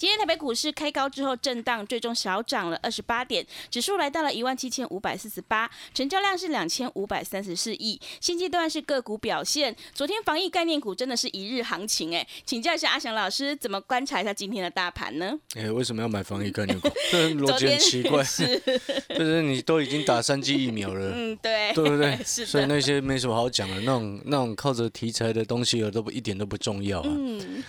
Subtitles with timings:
[0.00, 8.00] 今天台北股市开高之后震荡，最终小涨了二十八点，指数来到了一万七千五百四十八，成交量是两千五百三十四亿。
[8.18, 15.38] 现阶段是个股表现，昨天防疫概念股真的是一日行情哎，请教一下阿翔老师，怎么观察一下今天的大盘呢？
[15.54, 16.88] 哎，为什么要买防疫概念股？
[17.12, 18.58] 这逻辑很奇怪，是，
[19.10, 22.18] 就是你都已经打三剂疫苗了， 嗯，对，对不对？
[22.24, 27.06] 是所以那些没什么好讲的，那种那种靠着题材的东西，都不一点都不重要啊。
[27.06, 27.62] 嗯，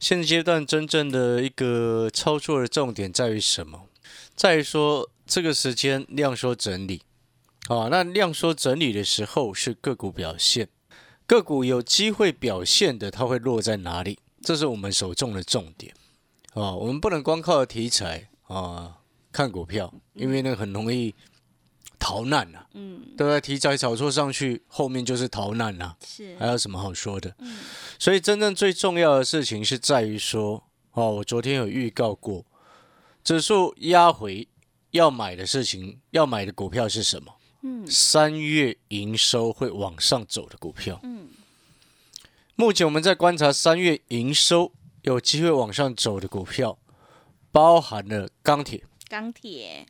[0.00, 3.86] 现阶段真正的一个操作的重点在于什么？
[4.34, 7.02] 在于说这个时间量缩整理，
[7.68, 10.68] 啊，那量缩整理的时候是个股表现，
[11.26, 14.18] 个股有机会表现的，它会落在哪里？
[14.40, 15.92] 这是我们手中的重点
[16.54, 16.72] 啊。
[16.74, 18.98] 我们不能光靠题材啊
[19.32, 21.14] 看股票，因为那很容易
[21.98, 23.40] 逃难啊、嗯，对不对？
[23.40, 27.34] 题材炒作上去，后面就是逃难啊、是，还有什么好说的？
[27.40, 27.58] 嗯
[27.98, 32.44] 所以真正最重要的事情是在于说，哦，我昨天有预告过，
[33.24, 34.46] 指数压回
[34.92, 37.34] 要买的事情，要买的股票是什么？
[37.62, 41.00] 嗯三月营收会往上走的股票。
[41.02, 41.28] 嗯
[42.54, 46.78] 目前我们在观察三月营收有机会往上走的股票，
[47.50, 49.86] 包含了钢铁钢铁，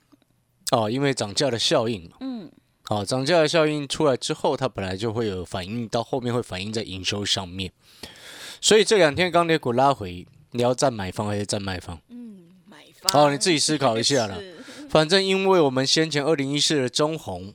[0.72, 2.16] 哦，因为涨价的效应嘛。
[2.20, 2.50] 嗯
[2.84, 7.70] 好，涨价的效应出来之后，它本来就会有反应，到后面会反映在营收上面。
[8.60, 12.00] 所以这两天钢铁股拉回，你要站买方还是站卖方？
[12.08, 14.38] 嗯，买方，好，你自己思考一下啦。
[14.88, 17.52] 反正因为我们先前二零一四的中红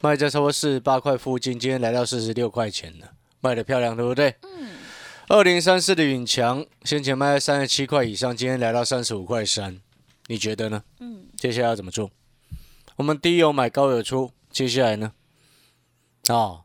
[0.00, 3.10] 卖在差不多四十八块附近，今天来到四十六块钱了，
[3.40, 4.34] 卖的漂亮，对不对？
[4.44, 4.70] 嗯
[5.28, 9.78] 二零三四的允强先前卖在三十七块以上，今天来到三十五块三，
[10.26, 10.82] 你觉得呢？
[10.98, 12.10] 嗯接下来要怎么做？
[13.00, 15.12] 我们低有买高有出，接下来呢？
[16.28, 16.64] 哦、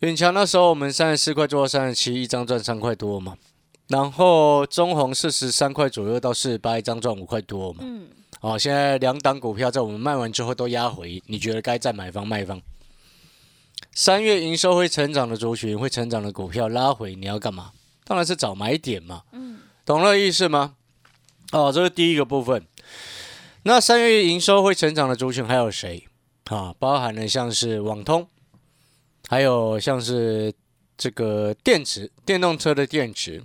[0.00, 3.36] 远强那时候我们三十四块做到三十七，一张赚三块多嘛。
[3.86, 7.78] 然后中红四十三块左右到四十八，一张赚五块多嘛。
[7.82, 8.08] 嗯
[8.40, 12.60] 哦，现在两档股票在我们卖完之后都压回，你觉得该再买方卖方？
[13.94, 17.70] 三月营收会成长的族群，会成长的股票拉回，你要干嘛？
[18.02, 19.22] 当然是找买点嘛。
[19.30, 20.74] 嗯懂了意思吗？
[21.52, 22.66] 哦，这是第一个部分。
[23.62, 26.06] 那三月营收会成长的族群还有谁？
[26.44, 28.26] 啊，包含了像是网通，
[29.28, 30.52] 还有像是
[30.96, 33.44] 这个电池、电动车的电池，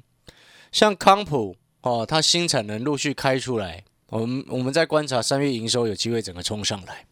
[0.72, 7.06] 像康普哦，它新产能陆续开出来，我们我们在观察三月营收有机会整个冲上来。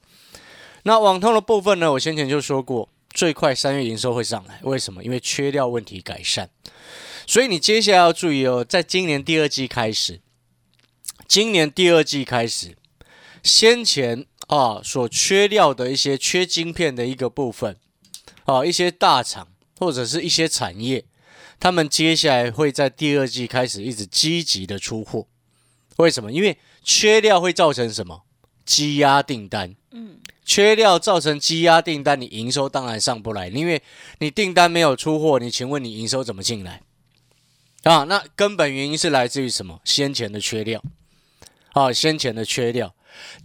[0.84, 5.04] 那网通的部分呢，我先前就说过，最快三月营收会上来，为什么？
[5.04, 6.50] 因为缺料问题改善。
[7.28, 10.22] 所以你接下来要注意哦，在今年第二季开始，
[11.28, 12.76] 今年第二季开始，
[13.44, 17.78] 先前啊所缺料的一些缺晶片的一个部分，
[18.46, 21.06] 啊一些大厂或者是一些产业，
[21.60, 25.28] 他们接下来会在第二季开始一直积极的出货。
[25.98, 26.32] 为什么？
[26.32, 28.24] 因为缺料会造成什么？
[28.66, 29.76] 积压订单。
[29.92, 33.82] 嗯缺料造成积压订单，你营收当然上不来，因为
[34.20, 36.82] 你订单没有出货，你请问你营收怎么进来？
[37.84, 39.80] 啊，那根本原因是来自于什么？
[39.86, 40.84] 先前的缺料，
[41.72, 42.94] 啊，先前的缺料。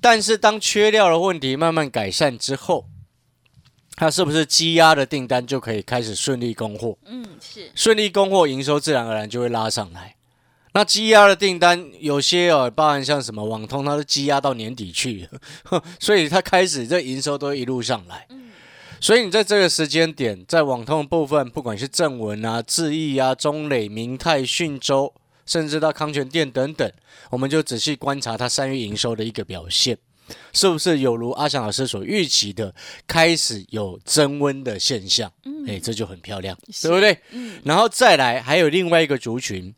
[0.00, 2.86] 但是当缺料的问题慢慢改善之后，
[3.96, 6.96] 它是不是积压的订单就可以开始顺利供货？
[7.06, 10.14] 嗯是，顺利供货，营收自然而然就会拉上来。
[10.74, 15.28] 那积压的订单有些哦，包含像什么网通，它都积压到年底去
[15.70, 18.28] 了， 所以它开始这营收都一路上来。
[19.00, 25.12] 所以你在这个时间点，在网通的部分，不管是正文啊、智毅啊、中磊、明泰、讯州，
[25.48, 26.88] 甚至到康泉店等等，
[27.30, 29.96] 我们就仔细观察它三月营收的一个表现，
[30.52, 32.74] 是不是有如阿翔老师所预期的，
[33.06, 35.32] 开始有增温的现象？
[35.46, 35.66] 嗯。
[35.66, 36.88] 哎、这就很漂亮，是。
[36.88, 37.18] 对不对？
[37.30, 37.58] 嗯。
[37.64, 39.74] 然后再来，还有另外一个族群，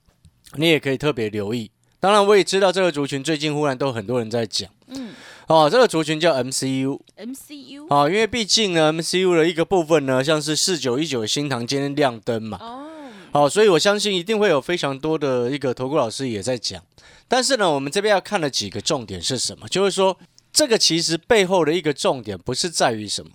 [0.56, 1.70] 你也可以特别留意。
[2.00, 4.68] 当然，我也知道这个族群最近忽然都很多人在讲。
[4.88, 5.14] 嗯。
[5.46, 12.89] 哦，这个族群叫 MCU，MCU 哦，因为毕竟呢，MCU 的一个部分呢，像是四九一九新塘今天亮灯嘛，哦，
[13.32, 16.82] 好、所以我相信一定会有非常多的一个投顾老师也在讲。
[17.28, 19.68] 但是呢，我们这边要看的几个重点是什么？
[19.68, 20.18] 就是说，
[20.52, 23.30] 这个其实背后的一个重点不是在于什么，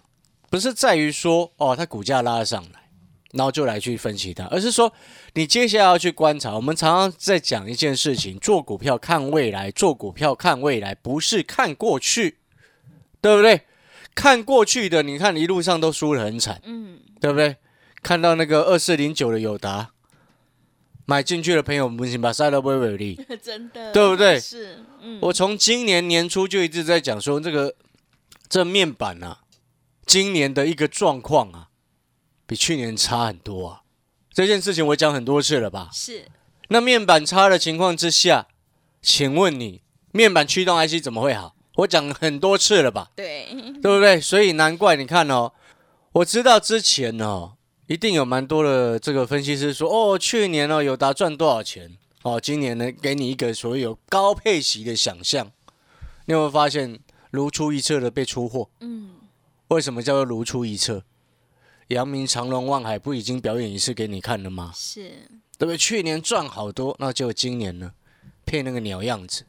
[0.50, 2.89] 不是在于说哦，它股价拉上来，
[3.31, 4.92] 然后就来去分析它，而是说
[5.33, 6.53] 你接下来要去观察。
[6.56, 12.39] 我们常常在讲一件事情：做股票看未来，做股票看未来，不是看过去，
[13.21, 13.62] 对不对？
[14.13, 17.56] 看过去的，你看一路上都输得很惨，嗯，对不对？
[18.06, 19.90] 看到那个二四零九的友达
[21.07, 23.19] 买进去的朋友，们请把塞勒威为例。
[23.42, 27.74] 真的，对不对是，嗯，我从今年年初就一直在讲说，这个
[28.48, 29.40] 这面板啊，
[30.06, 31.69] 今年的一个状况啊，
[32.46, 33.81] 比去年差很多啊。
[34.31, 35.90] 这件事情我讲很多次了吧？
[35.92, 36.28] 是
[36.69, 38.46] 那面板差的情况之下，
[39.01, 39.81] 请问你
[40.12, 41.56] 面板驱动 IC 怎么会好？
[41.78, 43.10] 我讲很多次了吧？
[43.16, 43.48] 对，
[43.81, 44.22] 对不对？
[44.22, 45.54] 所以难怪你看哦，
[46.12, 47.54] 我知道之前哦，
[47.88, 55.52] 一定有蛮多的这个分析师说，哦，去年哦友达赚多少钱哦，今年呢给你一个所谓有高配息的想象。
[56.26, 57.00] 你有没有发现
[57.30, 58.70] 如出一辙的被出货？
[58.80, 59.12] 嗯，
[59.68, 61.04] 为什么叫做如出一辙？
[61.90, 64.72] 阳明长隆望海不已经表演一次给你看了吗？
[64.74, 65.10] 是，
[65.60, 65.78] 对不对？
[65.78, 67.92] 去年赚好多，那就今年呢，
[68.44, 69.46] 配那个鸟样子。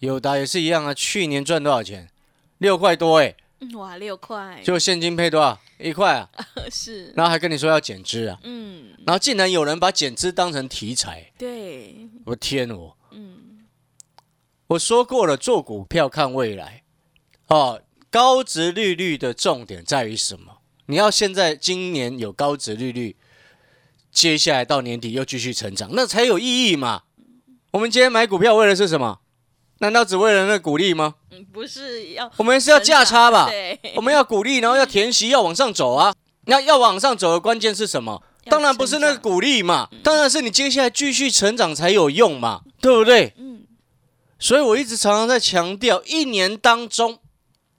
[0.00, 2.10] 友达也是一样啊，去年赚多少钱？
[2.58, 3.43] 六块多哎、嗯
[3.74, 5.58] 哇，六块，就现金配多少？
[5.78, 6.28] 一块啊，
[6.70, 12.96] 是，然后还跟你说要减资啊，嗯，然后竟然有人把减资当成题材，对，我天我！
[13.10, 13.64] 嗯，
[14.68, 16.84] 我说过了，做股票看未来，
[17.48, 20.58] 哦，高值利率的重点在于什么？
[20.86, 23.16] 你要现在今年有高值利率，
[24.12, 27.02] 接下来到年底又继续成长，那才有意义嘛。
[27.72, 29.20] 我们今天买股票为的是什么？
[29.78, 31.16] 难道只为了那股利吗？
[31.36, 33.48] 嗯不是要我们是要价差吧？
[33.48, 36.14] 对，我们要鼓励，然后要填息，要往上走啊。
[36.46, 38.22] 那要往上走的关键是什么？
[38.46, 43.32] 当然不是那个鼓励嘛，当然是你接下来继续成长才有用嘛，对不对？
[43.38, 43.64] 嗯，
[44.38, 47.18] 所以我一直常常在强调，一年当中，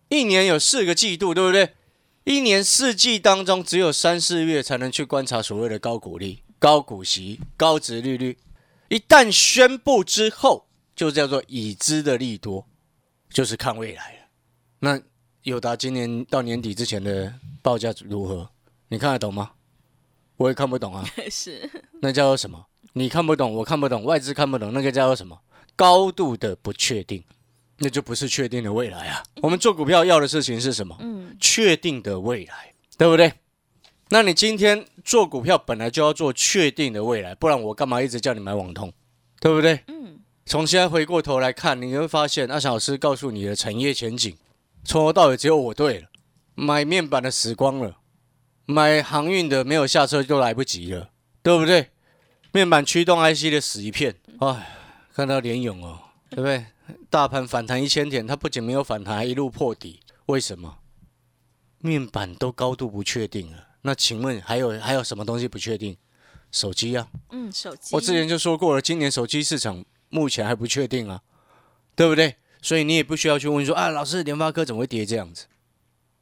[0.09, 1.75] 一年有四个季度，对不对？
[2.23, 8.39] 一年四季当中，只有三四月才能去观察所谓的高股利、高股息、高值利率。
[8.89, 10.65] 一旦宣布之后，
[10.95, 12.65] 就叫做已知的利多，
[13.35, 14.19] 就是看未来了。
[14.79, 15.01] 那
[15.43, 18.49] 友达今年到年底之前的报价如何？
[18.87, 19.51] 你看得懂吗？
[20.37, 21.03] 我也看不懂啊。
[21.29, 21.69] 是，
[22.01, 22.65] 那叫做什么？
[22.93, 25.37] 你看不懂，我看不懂，外资看不懂，那个叫做什么？
[25.75, 27.21] 高度的不确定，
[27.79, 29.21] 那就不是确定的未来啊。
[29.41, 30.95] 我们做股票要的事情是什么？
[31.01, 33.33] 嗯，确定的未来，对不对？
[34.11, 38.93] 那你今天做股票本来就要做确定的未来，不然我干嘛一直叫你买网通，
[39.41, 39.81] 对不对？
[40.45, 44.37] 嗯，从现在回过头来看，你会发现阿翔老师告诉你的产业前景，
[44.83, 46.07] 从头到尾只有我对了。
[46.53, 47.97] 买面板的死光了，
[48.65, 51.09] 买航运的没有下车就来不及了，
[51.43, 51.89] 对不对？
[52.53, 54.77] 面板驱动 IC 的死一片，哎，
[55.13, 55.99] 看到联勇哦，
[56.29, 56.65] 对不对？
[57.09, 60.77] 大盘反弹一千点，它不仅没有反弹，还一路破底，为什么？
[61.79, 65.97] 面板都高度不确定了，那请问还有还有什么东西不确定？
[66.51, 69.83] 手机啊，嗯，手机，我之前就说过了，今年手机市场
[70.15, 71.21] 目前还不确定啊，
[71.93, 72.35] 对不对？
[72.61, 75.47] 所以你也不需要去问说啊，老师，联发科怎么会跌这样子？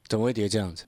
[0.07, 0.85] 怎么会跌这样子？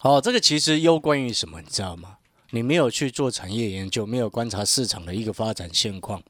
[0.00, 2.16] 好，这个其实攸关于什么，你知道吗？
[2.50, 6.20] 你没有去做产业研究，没有观察市场的一个发展现况。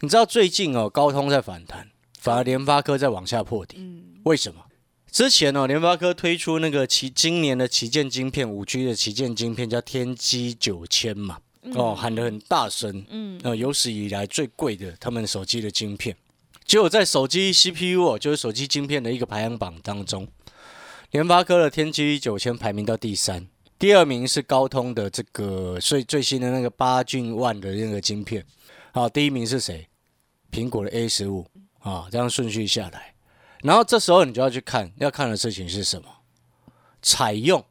[0.00, 4.62] 你知道最近哦，高通在反弹，反而联发科在往下破底，嗯，为什么？
[5.12, 11.38] 之前哦，联发科推出那个旗今年的旗舰晶片，五 G 的旗舰晶片叫天玑九千嘛，
[11.74, 16.16] 哦，喊得很大声，嗯，呃，有史以来最贵的他们手机的晶片，
[16.64, 20.28] 结果在手机 CPU 哦，就是手机晶片的一个排行榜当中，
[21.10, 23.46] 联发科的天玑九千排名到第三，
[23.78, 28.44] 第二名是高通的这个最最新的那个八骏万的那个晶片，
[28.92, 29.88] 好，第一名是谁？
[30.52, 31.46] 苹果的 A 十五。
[31.84, 33.14] 啊，这样顺序下来，
[33.62, 36.08] 然后这时候你就要去看，要看的事情是什么？
[37.02, 37.62] 采用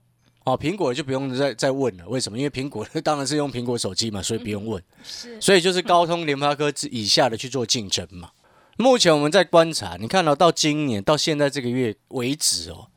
[0.46, 2.38] 哦，苹果就不用再再问了，为什么？
[2.38, 4.84] 因为苹果 当然是用苹果手机嘛，所以不用问。
[5.04, 8.32] 是，所以就是高通、联发科之以下的去做竞争嘛。
[8.78, 12.88] 目前我们在观察，你看到到今年到现在这个月为止哦，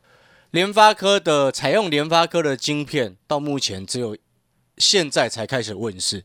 [0.51, 4.17] 联发科的采用联发科的晶片，到目前只有
[4.79, 6.25] 现在才开始问世。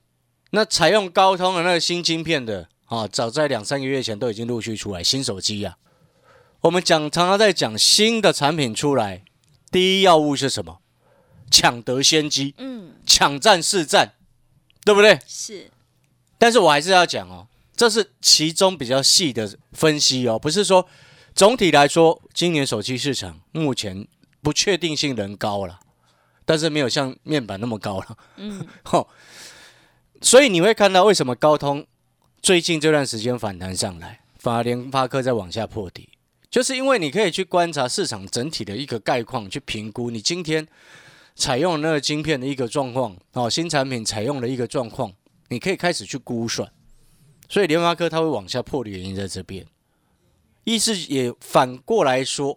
[0.51, 5.75] 那采用高通的那个新晶片的啊，早在两三个月前都已经陆续出来新手机啊。
[6.62, 9.24] 我们讲常常在讲新的产品出来，
[9.72, 10.80] 第一要务是什么？
[11.51, 14.13] 抢得先机，嗯，抢占市占，
[14.86, 15.20] 对不对？
[15.27, 15.70] 是，
[16.38, 20.88] 但是我还是要讲哦，这是其中比较细的分析哦，不是说
[21.36, 24.08] 总体来说，今年手机市场目前
[24.41, 25.79] 不确定性仍高了，
[26.46, 28.17] 但是没有像面板那么高了。
[28.38, 29.08] 嗯，吼，
[30.22, 31.86] 所以你会看到为什么高通
[32.41, 36.10] 最近这段时间反弹上来，反而联发科在往下破底，
[36.50, 40.67] 就是因为你可以去观察市场整体的一个概况，去评估你今天
[41.41, 45.12] 采用那个晶片的一个状况哦，新产品采用的一个状况，
[45.50, 46.71] 你可以开始去估算。
[47.50, 49.65] 所以联发科它会往下破的原因在这边，
[50.63, 52.55] 意思也反过来说，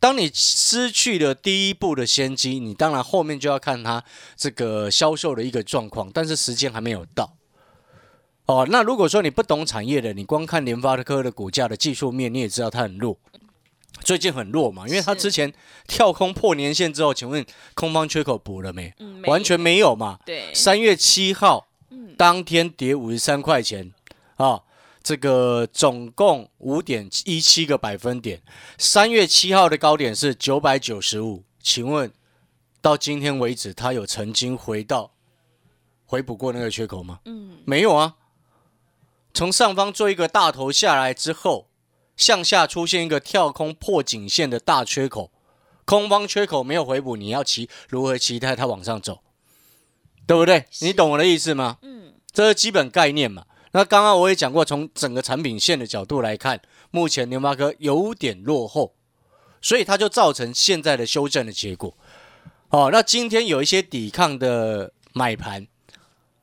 [0.00, 4.02] 当你失去了第一步的先机，你当然后面就要看它
[4.34, 7.36] 这个销售的一个状况，但是时间还没有到。
[8.46, 13.16] 哦，那如果说你不懂产业的，你光看联发科的股价的技术面，你也知道它很弱，
[14.00, 15.52] 最近很弱嘛，因为他之前
[15.86, 18.94] 跳空破年线之后，请问空方缺口补了没？
[18.98, 20.18] 嗯，完全没有嘛。
[20.24, 23.92] 对，三月七号嗯当天跌五十三块钱
[24.36, 24.62] 啊，
[25.02, 28.42] 这个总共五点一七个百分点。
[28.78, 32.12] 三月七号的高点是九百九十五，请问
[32.80, 35.12] 到今天为止，它有曾经回到
[36.04, 37.20] 回补过那个缺口吗？
[37.24, 38.14] 嗯，没有啊。
[39.34, 41.68] 从上方做一个大头下来之后，
[42.16, 45.30] 向下出现一个跳空破颈线的大缺口，
[45.84, 49.20] 空方缺口没有回补，你要期如何期待它往上走？
[50.26, 50.64] 对不对？
[50.80, 51.78] 你懂我的意思吗？
[51.82, 53.44] 嗯，这是基本概念嘛。
[53.72, 58.94] 那刚刚我也讲过，从整个产品线的角度来看，目前联发科有点落后，
[59.60, 61.94] 所以它就造成现在的修正的结果。
[62.70, 65.66] 哦，那今天有一些抵抗的买盘，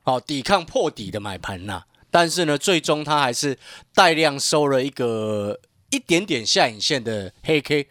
[0.04, 1.84] 哦，抵抗破底的买盘呐、
[2.14, 3.58] 但是呢，最终它还是
[3.92, 7.88] 带量收了一个一点点下影线的黑 K，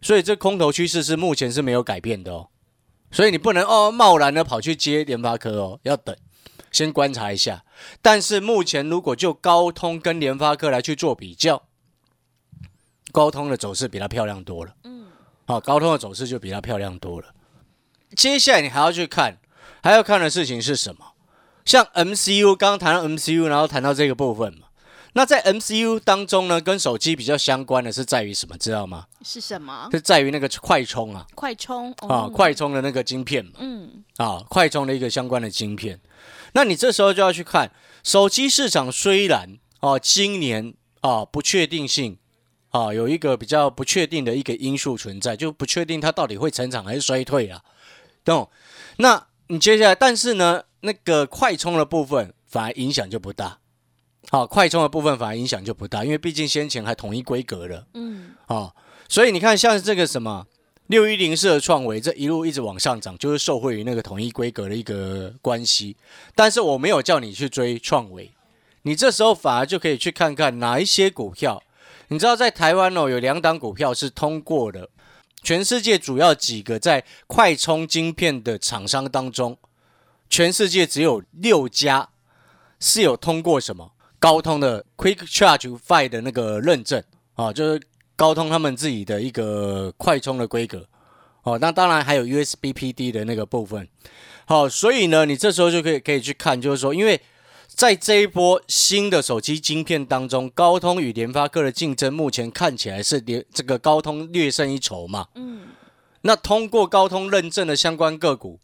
[0.00, 2.50] 所以这空头趋势是目前是没有改变的哦。
[3.10, 6.16] 所以你不能哦贸然的跑去接联发科哦，要等，
[6.70, 7.64] 先观察一下。
[8.00, 11.64] 但是目前如果就高通跟联发科来去做比较，
[13.10, 14.72] 高通的走势比它漂亮多了。
[14.84, 15.08] 嗯，
[15.48, 17.34] 好，高通的走势就比它漂亮多了。
[18.16, 19.40] 接下来你还要去看，
[19.82, 21.14] 还要看的事情是什么？
[21.68, 24.68] 像 MCU，刚刚谈到 MCU，然后谈到这个部分嘛。
[25.12, 28.56] 那在 MCU 当中呢，跟手机比较相关的是在于什么？
[28.56, 29.04] 知道吗？
[29.22, 29.86] 是什么？
[29.92, 33.50] 是在于那个快充啊，快充啊，哦快充的那个晶片嘛。
[33.58, 36.00] 嗯，啊，快充的一个相关的晶片。
[36.54, 37.70] 那你这时候就要去看
[38.02, 40.72] 手机市场，虽然啊今年
[41.02, 42.16] 啊不确定性
[42.70, 47.60] 啊有一个比较不确定的一个因素存在，就不确定它到底会成长还是衰退啊，
[48.24, 48.48] 懂？
[48.96, 53.58] 那你接下来，但是呢，那个快充的部分反而影响就不大。
[54.30, 57.86] 好、快充的部分反而影响就不大，因为毕竟先前还统一规格了。
[57.94, 58.74] 嗯，哦、
[59.08, 60.46] 所以你看，像这个什么
[60.88, 65.96] 六一零四的创维，这一路一直往上涨，就是受惠于那个统一规格的一个关系。
[66.34, 68.30] 但是我没有叫你去追创维，
[68.82, 71.62] 你这时候反而就可以去看看哪一些股票。
[72.08, 74.90] 你知道在台湾哦，有两档股票是通过的，
[75.42, 79.56] 全世界主要几个在快充晶片的厂商当中，
[80.28, 82.08] 全世界只有六家
[82.80, 87.02] 是有通过什么高通的 Quick Charge Five 的那个认证
[87.34, 87.82] 啊，就是
[88.16, 90.86] 高通他们自己的一个快充的规格
[91.42, 91.58] 哦。
[91.58, 93.88] 那当然还有 USB PD 的那个部分。
[94.44, 97.20] 好，所以呢，你这时候就可以可以去看，就是说，因为
[97.66, 105.28] 在这一波新的手机晶片当中，高通与联发科的竞争目前看起来是联这个高通略胜一筹嘛。
[105.34, 105.68] 嗯，
[106.22, 108.58] 那通过高通认证的相关个股，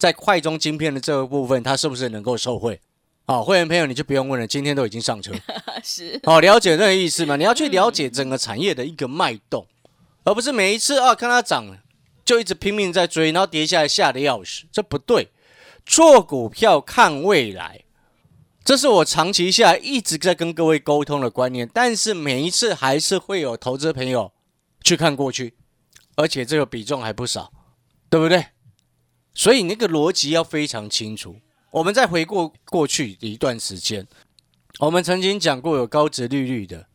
[0.00, 2.80] 在快中晶片的这个部分，它是不是能够受惠？
[3.26, 5.30] 好，会员朋友你就不用问了，今天都已经上车。
[5.84, 7.36] 是，好，了解这个意思吗？
[7.36, 9.66] 你要去了解整个产业的一个脉动，
[10.24, 11.80] 而不是每一次啊看它涨了
[12.24, 15.28] 就一直拼命在追，然后跌下来吓得要死，这不对。
[15.84, 17.84] 做股票看未来，
[18.64, 24.32] 这是我长期下来一直在跟各位沟通的观念，但是每一次还是会有投资朋友
[24.82, 25.54] 去看过去，
[26.16, 27.52] 而且这个比重还不少，
[28.08, 28.46] 对不对？
[29.34, 31.36] 所以那个逻辑要非常清楚。
[31.70, 34.06] 我们再回过过去一段时间，
[34.80, 36.86] 我们曾经讲过有高值利率的，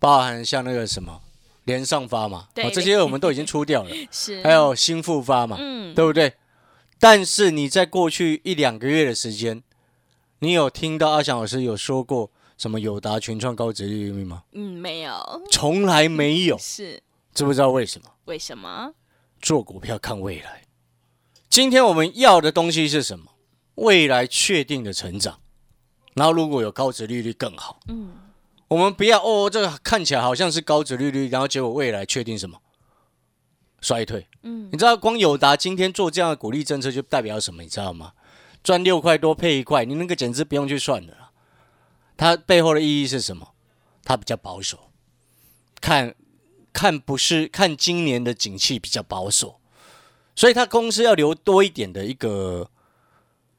[0.00, 1.22] 包含像那个什么
[1.64, 6.34] 连上发嘛，对哦、这些我们都已经出掉了， 是，还有新复发嘛，嗯，对不对？
[6.98, 9.62] 但是你在过去一两个月的时间，
[10.40, 14.42] 你有听到阿翔老师有说过什么友达群创高值利率吗？
[14.52, 17.00] 嗯，没有，从来没有，是
[17.32, 18.10] 知不知道为什么？
[18.24, 18.92] 为什么？
[19.40, 20.62] 做股票看未来。
[21.56, 23.32] 今天我们要的东西是什么？
[23.76, 25.40] 未来确定的成长，
[26.12, 27.80] 然后如果有高值利率更好。
[27.88, 28.12] 嗯，
[28.68, 32.60] 我们不要哦，这个看起来好像是高值利率，然后结果未来确定什么
[33.80, 34.26] 衰退。
[34.42, 37.62] 嗯，你知道光友达今天做这样的鼓励政策就代表什么？
[37.62, 38.12] 你知道吗？
[38.62, 41.30] 赚六块多配一块，你那个简直不用去算的啦。
[42.18, 43.54] 它背后的意义是什么？
[44.04, 44.90] 它比较保守，
[45.80, 46.14] 看
[46.74, 49.58] 看不是看今年的景气比较保守，
[50.36, 52.70] 所以他公司要留多一点的一个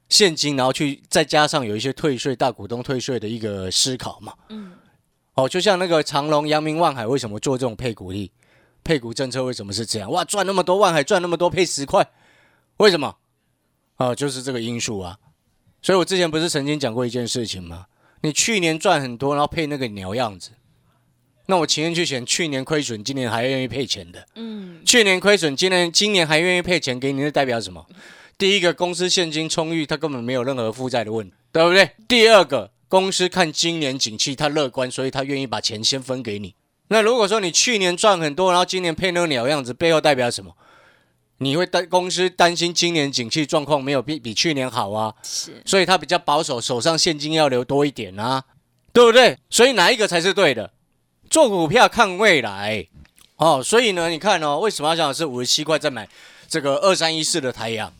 [0.08, 4.32] 现金，然后去再加上有一些退税大股东退税的一个思考嘛。
[4.48, 4.72] 嗯，
[5.34, 8.32] 哦，就像那个长隆、阳明、万海，为什么做这种配股利？
[8.84, 10.10] 配股政策为什么是这样？
[10.10, 12.08] 哇，赚那么多，万海赚那么多，配十块，
[12.78, 13.16] 为什么？
[13.96, 15.18] 哦，就是这个因素啊。
[15.82, 17.86] 所以我之前不是曾经讲过一件事情吗？
[18.22, 20.52] 你去年赚很多，然后配那个鸟样子，
[21.50, 24.22] 那我情愿去选去年亏损，今年还愿意配钱的。
[24.34, 27.86] 嗯，去年亏损，今年今年还愿意配钱给你，那代表什么？
[28.36, 31.90] 第一个，公司现金充裕，它根本没有任何负债的问题，对不对？
[32.06, 36.54] 第二个，公司看今年景气，它乐观，所以它愿意把钱先分给你。
[36.88, 40.54] 那如果说你去年赚很多，然后今年配那个鸟样子，背后代表什么？
[41.38, 48.44] 你会担公司担心今年景气状况没有比比去年好啊，是所以他比较保守，手上现金要留多一点啊，
[48.92, 49.38] 对不对？
[49.48, 50.70] 所以哪一个才是对的？
[51.30, 52.86] 做股票看未来。
[53.36, 56.08] 哦，所以呢，你看哦，为什么要讲是五十七块再买
[56.48, 57.92] 这个二三一四的太阳，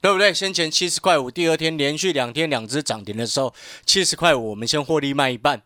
[0.00, 0.32] 对不对？
[0.32, 3.52] 先前七十块五，第二天连续两天两只涨停的时候，
[3.84, 5.60] 七十块五我们先获利卖一半，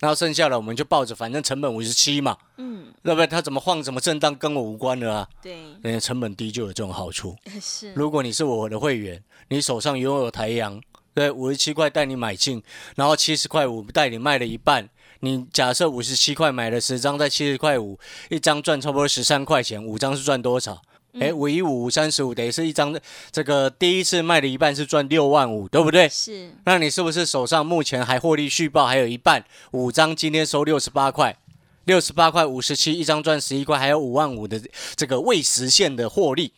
[0.00, 3.26] 然后剩下的我们就抱着，反正成本五十七嘛，嗯，对不对？
[3.28, 7.36] 它怎么晃怎么震荡跟我无关的啊，对，人家成本低就有这种好处。
[7.60, 7.92] 是。
[7.94, 10.82] 如果你是我的会员，你手上拥有台阳，
[11.14, 12.60] 对，五十七块带你买进，
[12.96, 14.88] 然后七十块五带你卖了一半，
[15.20, 17.98] 你假设五十七块买了十张，在七十块五，
[18.30, 20.82] 一张赚差不多十三块钱，五张是赚多少？
[21.18, 22.94] 哎，五一五五三十五，等于是一张
[23.32, 26.06] 这个第一次卖了一半是赚六万五，对不对？
[26.10, 29.42] 是，那你是不是手上目前还获利续报还有一半？
[29.70, 31.38] 五张今天收六十八块，
[31.84, 34.60] 六十八块五十七，一张赚十一块，还有五万五的
[34.94, 36.52] 这个未实现的获利，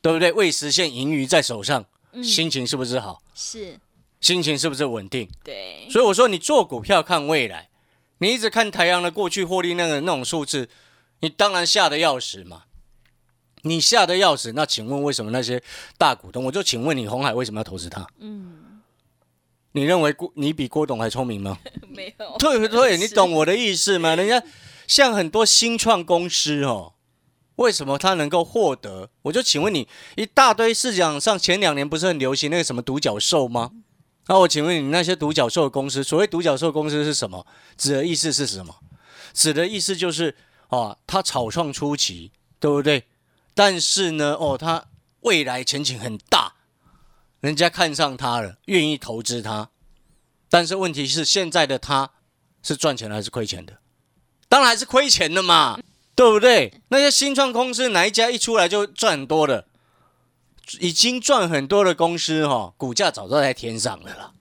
[0.00, 0.32] 对不对？
[0.32, 3.20] 未实现盈余在手上，嗯，心情是不是好？
[3.34, 3.78] 是，
[4.22, 5.28] 心情是不是稳定？
[5.44, 7.68] 对，所以我说你做股票看未来，
[8.22, 10.68] 你一直看台阳的过去获利那个那种数字，
[11.18, 12.62] 你当然吓得要死嘛。
[13.62, 15.60] 你吓得要死，那请问为什么那些
[15.98, 16.44] 大股东？
[16.44, 18.06] 我就请问你，红海为什么要投资他？
[18.20, 18.80] 嗯，
[19.72, 21.58] 你认为郭你比郭董还聪明吗？
[21.90, 22.96] 没有，对不对？
[22.96, 24.14] 你懂我的意思吗？
[24.14, 24.40] 人家
[24.86, 26.92] 像很多新创公司哦，
[27.56, 29.10] 为什么他能够获得？
[29.22, 33.72] 我就请问你，一大堆市场上前两年不是很流行那个什么独角兽吗？
[34.28, 37.46] 那我请问你，那些独角兽公司，所谓独角兽公司是什么？
[37.76, 38.76] 指的意思是什么？
[39.34, 40.36] 指的意思就是
[40.68, 42.30] 哦，它草创初期，
[42.60, 43.04] 对不对？
[43.54, 44.84] 但是呢，哦，它
[45.20, 46.54] 未来前景很大，
[47.40, 49.70] 人家看上它了，愿意投资它。
[50.48, 52.10] 但是问题是，现在的它
[52.62, 53.78] 是赚钱还是亏钱的？
[54.48, 55.80] 当然还是亏钱的嘛，
[56.14, 56.80] 对不对？
[56.88, 59.66] 那些新创公司哪一家一出来就赚很多的？
[60.80, 64.32] 已经赚很多的公司哈、哦，股价早就在天上了啦，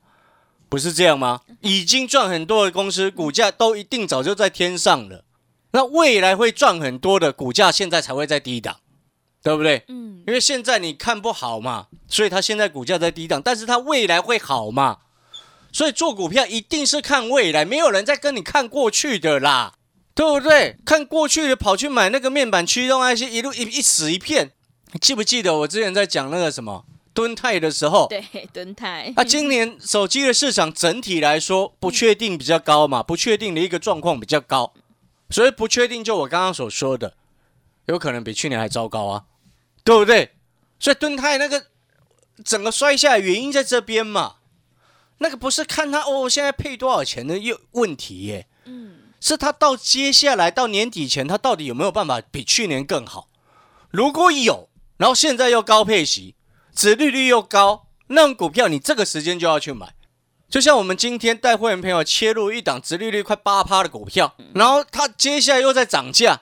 [0.69, 1.41] 不是这样吗？
[1.62, 5.25] 已经赚很多的公司，股价都一定早就在天上了。
[5.73, 8.77] 那未来会赚很多的股价，现在才会在低档，
[9.41, 9.86] 对不对？
[9.88, 14.97] 嗯，因为现在你看不好嘛，所以它现在股价在低档，但是它未来会好嘛？
[15.71, 19.75] 所以做股票一定是看未来，没有人在跟你看过去的啦，
[20.13, 20.75] 对不对？
[20.86, 24.51] 看过去的跑去买那个面板驱动 IC，一路一一死一片。
[24.93, 28.08] 你记不记得我之前在讲那个什么蹲泰的时候？
[28.08, 28.23] 对，
[28.54, 34.73] 蹲泰，啊，今年手机的市场整体来说不确定比较高嘛，不确定的一个状况比较高，
[35.30, 37.15] 所以不确定就我刚刚所说的，
[37.86, 39.25] 有可能比去年还糟糕啊，
[39.84, 40.32] 对不对？
[40.80, 41.67] 所以蹲泰那个
[42.43, 44.36] 整个摔下来原因在这边嘛，
[45.19, 53.30] 那个不是看他哦现在配多少钱的又问题耶，嗯，是他到接下来到年底前，他到底有没有办法比去年更好？
[53.91, 54.69] 如果有，
[55.01, 56.35] 然后现在又高配息，
[56.75, 59.95] 殖利率又高，那种股票你这个时间就要去买。
[60.47, 66.41] 就像我们今天带会员朋友切入一档殖利率快八趴的股票，然后它接下来又在涨价，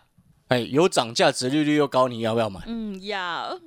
[0.50, 2.60] 哎，有涨价，殖利率又高，你要不要买？
[2.68, 3.58] 嗯，要，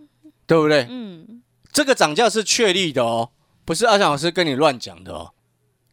[0.46, 0.86] 对不对？
[0.90, 3.30] 嗯，这个涨价是确立的哦，
[3.64, 5.32] 不是阿强老师跟你乱讲的哦。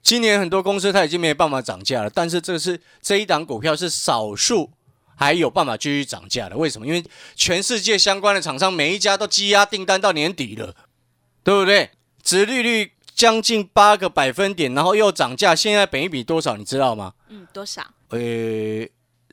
[0.04, 4.72] 今年很多公司它已经没有办法涨价了，但是这是这一档股票是少数
[5.20, 6.56] 还有办法继续涨价的。
[6.56, 6.88] 为什么？
[6.88, 7.04] 因为
[7.36, 10.74] 全世界相关的厂商每一家都积压订单到年底了，
[11.44, 11.92] 对不对？
[12.24, 16.56] 殖利率将近八个百分点，然后又涨价，现在本一比多少？
[16.56, 17.14] 你知道吗？
[17.28, 17.86] 嗯，多少？
[18.12, 18.18] 呃，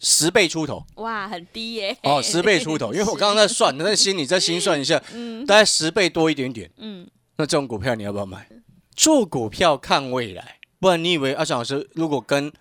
[0.03, 2.93] 十倍出头哇，很低耶，哦，十倍出头。
[2.95, 6.69] 因为我刚刚在算，在心里再心算一下， 嗯大概十倍多一点点。
[6.79, 8.49] 嗯，那这种股票你要不要买？
[8.97, 12.53] 做股票看未来，不然你以为阿翔老师如果跟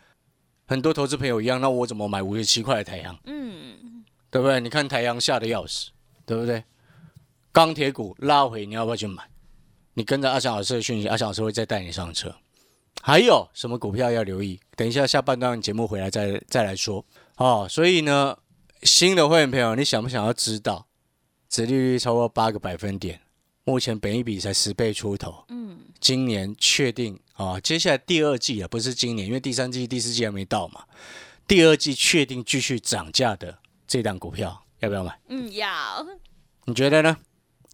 [0.67, 3.17] 很多投资朋友一样，那我怎么买五十七块的太阳？
[3.25, 4.59] 嗯，对不对？
[4.59, 5.91] 你看太阳吓得要死，
[6.25, 6.63] 对不对？
[7.51, 9.23] 钢铁股拉回，你要不要去买？
[9.93, 12.35] 你跟着阿翔老师的讯息，阿翔老师会再带你上车。
[13.01, 14.59] 还有什么股票要留意？
[14.75, 17.05] 等一下下半段节目回来再再来说
[17.37, 17.67] 哦。
[17.69, 18.35] 所以呢，
[18.81, 20.87] 新的会员朋友，你想不想要知道，
[21.47, 23.21] 殖利率超过八个百分点，
[23.65, 30.83] 目前本一比才十倍出头，嗯，今年确定啊，接下来第二季啊，不是今年，因为第三季、第四季还没到嘛，
[31.47, 35.19] 第二季确定继续涨价的这档股票，要不要买？
[35.29, 36.05] 嗯，要，
[36.65, 37.17] 你觉得呢？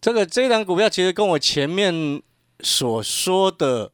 [0.00, 2.22] 这个这档股票其实跟我前面
[2.60, 3.92] 所说的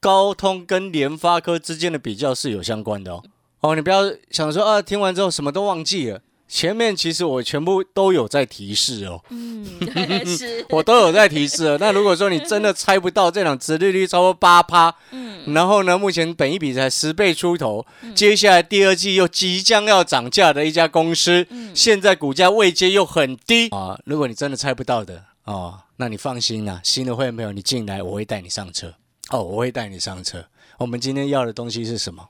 [0.00, 3.24] 高通跟联发科之间的比较是有相关的哦。
[3.60, 6.20] 哦，你不要想说啊，听完之后什么都忘记了。
[6.48, 9.64] 前面其实我全部都有在提示哦，嗯，
[10.26, 11.78] 是， 我都有在提示了。
[11.78, 24.00] 那如果说你真的猜不到这两殖利率超过八趴，嗯，然后呢，目前本一比才十倍出头，接下来第二季又即将要涨价的一家公司，嗯现在股价位阶又很低啊。
[24.06, 28.94] 如果你真的猜不到的哦，那你放心啦、新的会员朋友，你进来我会带你上车
[29.30, 30.44] 哦，我会带你上车。
[30.78, 32.28] 我们今天要的东西是什么？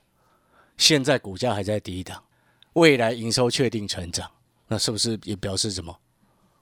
[0.77, 2.23] 现在股价还在低档，
[2.79, 4.31] 未来营收确定成长，
[4.69, 5.93] 那是不是也表示什么？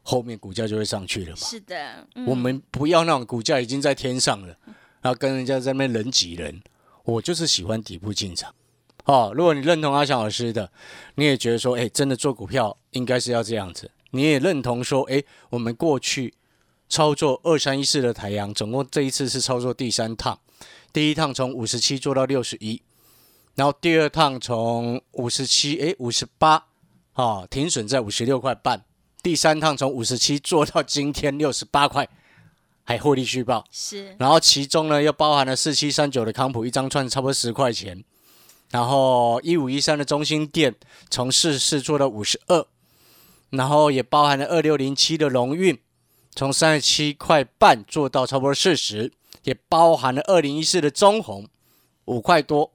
[0.01, 1.37] 后面股价就会上去了嘛？
[1.37, 4.57] 是的，嗯我们不要那种股价已经在天上了，
[5.01, 6.61] 然后跟人家在那边人挤人。
[7.03, 8.53] 我就是喜欢底部进场。
[9.05, 10.69] 哦，如果你认同阿翔老师的，
[11.15, 13.91] 你也觉得说，哎，真的做股票应该是要这样子。
[14.11, 16.33] 你也认同说，哎，我们过去
[16.89, 20.37] 操作二三一四的台阳，总共这一次是操作第三趟，
[20.91, 22.81] 第一趟从五十七做到六十一，
[23.57, 26.67] 然后第二趟从五十七，哎，五十八，
[27.13, 28.85] 啊，停损在五十六块半。
[29.23, 32.07] 第三趟从五十七做到今天六十八块，
[32.83, 33.65] 还获利续报。
[33.71, 38.03] 是，然后其中呢又包含了四七三九的康普一张串差不多十块钱，
[38.69, 40.75] 然后一五一三的中心店
[41.09, 42.63] 从四四做到五十二，
[43.49, 45.75] 然后也包含了二六零七的龙运
[46.35, 51.47] 从三十七块半做到差不多四十，也包含了二零一四的中红
[52.05, 52.71] 五块多，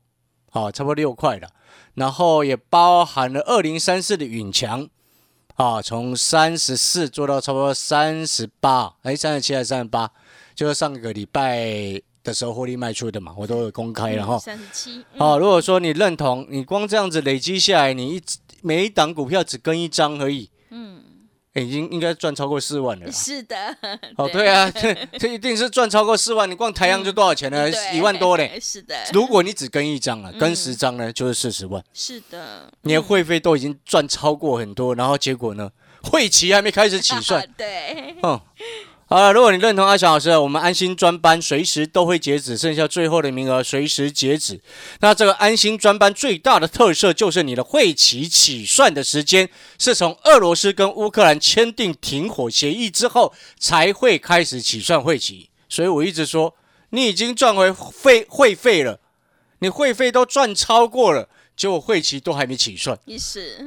[0.52, 1.48] 好、差不多六块了，
[1.94, 4.88] 然后也包含了二零三四的允强。
[5.56, 10.10] 啊，从三十四做到差不多三十八，哎，三十七还是三十八？
[10.54, 14.38] 就是上个礼拜的时候获利卖出的嘛，我都有公开了哈。
[14.38, 18.22] 三十七，好、如果说你认同，你光这样子累积下来，你一
[18.62, 20.48] 每一档股票只跟一张而已，
[21.54, 23.10] 嗯，已经应该赚超过四万了。
[23.12, 23.76] 是的，
[24.16, 26.50] 哦，对啊，这 这一定是赚超过四万。
[26.50, 27.70] 你光台阳就多少钱呢？
[27.70, 28.58] 对一万多嘞。
[28.60, 31.82] 是的，如果你只跟一张啊，嗯跟十张呢，就是四十万。
[31.92, 35.70] 是的，你的会费都已经赚超过很多，然后结果呢，
[36.02, 38.40] 会期还没开始起算，对，嗯，
[39.12, 44.58] 好了，如果你认同阿翔老师，我们安心专班随时都会截止，剩下最后的名额随时截止。
[45.00, 55.50] 那这个安心专班最大的特色就是你的会期起算的时间是从俄罗斯跟乌克兰签订停火协议之后才会开始起算会期。
[55.68, 56.54] 所以我一直说，
[56.88, 58.98] 你已经赚回费会费了，
[59.58, 62.98] 你会费都赚超过了，结果会期都还没起算。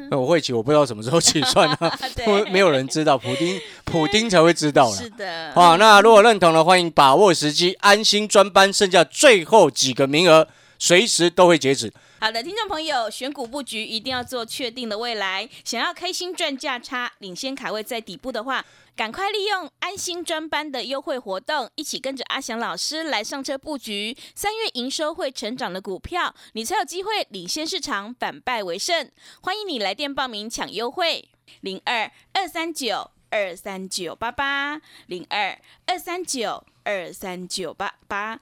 [0.09, 4.95] 那我会期我不知道什么时候起算啊， 对，没有人知道，普丁普丁才会知道了。
[4.95, 10.47] 是的，好，那如果认同的，欢迎把握时机，安心专班剩下最后几个名额，
[10.79, 11.93] 随时都会截止。
[12.17, 15.47] 好的，听众朋友，选股布局一定要做确定的未来。
[15.65, 29.11] 想要开心赚价差，领先卡位在底部的话，赶快利用安心专班的优惠活动，一起跟着阿翔老师来上车布局三月营收会成长的股票，你才有机会领先市场，反败为胜。
[29.41, 31.29] 欢迎你来电报名抢优惠，
[31.61, 38.39] 零二二三九二三九八八零二二三九二三九八八。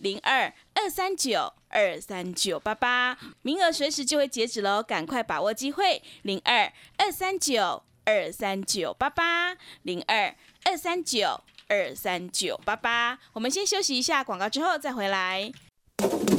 [0.00, 6.02] 零二二三九二三九八八，名额随时就会截止喽，赶快把握机会。
[6.22, 10.34] 零二二三九二三九八八，零二
[10.64, 13.18] 二三九二三九八八。
[13.32, 15.52] 我们先休息一下广告，之后再回来。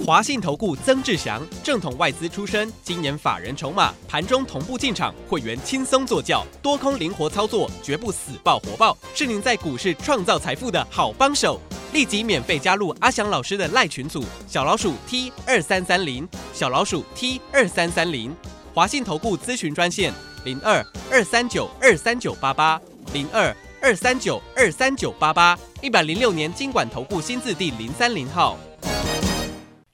[0.06, 11.60] 华信投顾曾志祥，正统外资出身，今年法人筹码，盘中同步进场，会员轻松做教，多空灵活操作，绝不死爆活爆，是您在股市创造财富的好帮手。
[11.92, 18.36] 立即免费加入阿翔老师的赖群组，小老鼠 T 二三三零，小老鼠 T 二三三零，
[18.74, 20.14] 华信投顾咨询专线
[20.46, 22.80] 零二二三九二三九八八
[23.12, 28.58] 零二二三九二三九八八，一百零六年经管投顾新字第零三零号。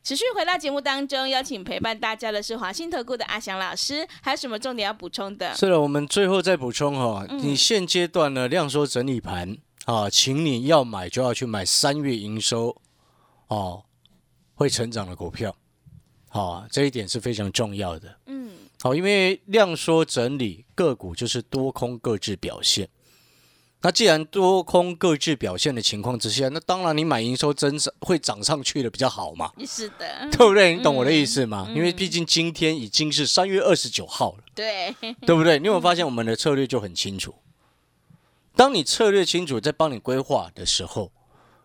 [0.04, 5.56] 持续回到节目当中，邀请陪伴大家的是华信投顾的阿翔老师，还有什么重点要补充的？
[5.56, 12.76] 是的，我们最后再补充哈、你现阶段呢量缩整理盘啊，请你要买就要去买三月营收
[13.48, 13.84] 哦
[14.56, 15.56] 会成长的股票，
[16.30, 18.18] 好、这一点是非常重要的。
[18.26, 22.90] 嗯，好，因为量缩整理个股就是多空各自表现。
[23.82, 30.76] 那既然多空各自表现的情况之下，那当然你买营收增长会涨上去的比较好嘛，是的，对不对？
[30.76, 31.68] 你懂我的意思吗？
[31.70, 35.60] 嗯因为毕竟今天已经是三月二十九号了，对，对不对？
[35.60, 37.36] 你有没有发现 我们的策略就很清楚？
[38.56, 41.12] 当你策略清楚，在帮你规划的时候，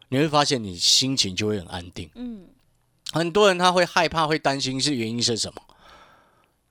[0.09, 2.11] 你会发现你心情就会很安定。
[2.15, 2.47] 嗯，
[3.13, 5.63] 很多人他会害怕、会担心，是原因是什么？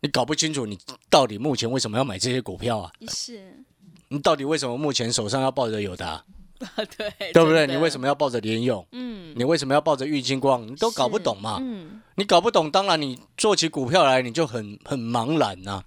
[0.02, 0.80] 你搞不清楚你
[1.10, 2.92] 到底目前为什么要买这些股票啊？
[3.10, 3.64] 是，
[4.08, 6.24] 你到底为什么目前手上要抱着友达，
[6.98, 7.68] 对，对不对？
[7.68, 8.86] 你为什么要抱着联用？
[8.94, 10.66] 嗯，你为什么要抱着玉金光？
[10.66, 11.58] 你都搞不懂嘛？
[11.62, 15.84] 嗯，你搞不懂，当然你做起股票来你就很很茫然呐、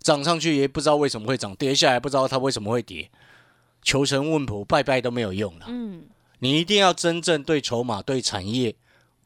[0.00, 3.10] 涨上去也不知道为什么会涨，跌下来不知道它为什么会跌，
[3.82, 5.66] 求神问卜拜拜都没有用了。
[5.68, 6.04] 嗯，
[6.38, 8.74] 你一定要真正对筹码、对产业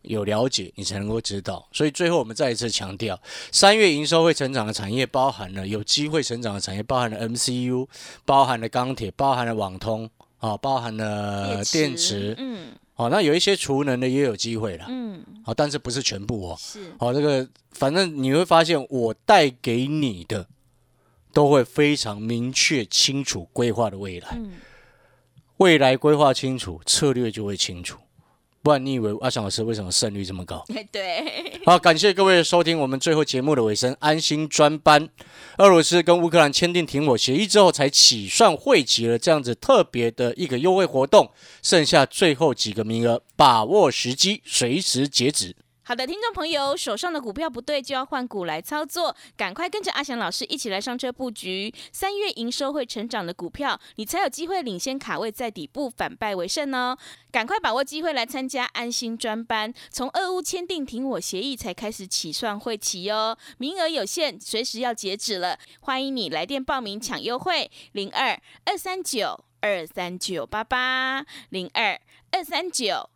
[0.03, 1.69] 有了解，你才能够知道。
[1.73, 7.87] 所以最后我们再一次强调，三月营收会成长的产业包含了有机会成长的产业，包含了 MCU，
[8.25, 16.57] 包含了钢铁，包含了网通，啊，包含了电池，嗯哦，那有一些储能的也有机会了，嗯，哦，但是不是全部哦。
[16.59, 20.47] 是，好、这个反正你会发现，我带给你的
[21.37, 24.29] 都会非常明确、清楚规划的未来。
[24.37, 24.53] 嗯，
[25.59, 27.99] 未来规划清楚，策略就会清楚。
[28.63, 30.65] 不然你以为阿翔老师为什么胜率这么高？
[30.91, 32.79] 对，好，感谢各位收听。
[32.79, 35.11] 我们最后节目的尾声，安心专班，
[35.59, 41.31] 俄罗斯跟乌克兰签订停火协议之后，才起算汇集了这样子特别的一个优惠活动，
[41.63, 45.55] 剩下最后几个名额，把握时机，随时截止。
[45.89, 51.73] 好的，听众朋友，手上的股票不对，就要换股来操作，赶快跟着阿翔老师一起来上车布局。
[51.93, 56.99] 三月营收会成长的股票，你才有机会领先卡位在底部，反败为胜哦！
[57.31, 72.01] 赶快把握机会来参加安心专班，从俄乌签订停火协议才开始起算会期哦，名额有限，随时要截止了，欢迎你来电报名抢优惠，零二二三九二三九八八零二
[72.33, 73.09] 二三九。